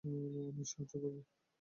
[0.03, 1.17] আমি সাহায্য করব?